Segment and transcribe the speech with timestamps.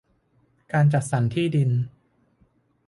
[0.73, 1.71] การจัดสรรที่ดิน